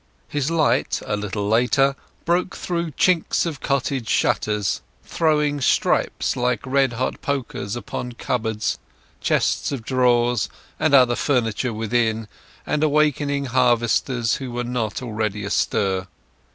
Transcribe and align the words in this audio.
His 0.27 0.49
light, 0.49 0.99
a 1.05 1.15
little 1.15 1.47
later, 1.47 1.95
broke 2.25 2.57
though 2.57 2.85
chinks 2.97 3.45
of 3.45 3.61
cottage 3.61 4.09
shutters, 4.09 4.81
throwing 5.03 5.61
stripes 5.61 6.35
like 6.35 6.65
red 6.65 6.93
hot 6.93 7.21
pokers 7.21 7.75
upon 7.75 8.13
cupboards, 8.13 8.79
chests 9.19 9.71
of 9.71 9.83
drawers, 9.85 10.49
and 10.79 10.95
other 10.95 11.15
furniture 11.15 11.71
within; 11.71 12.27
and 12.65 12.83
awakening 12.83 13.45
harvesters 13.45 14.37
who 14.37 14.51
were 14.51 14.63
not 14.63 15.03
already 15.03 15.43
astir. 15.45 16.07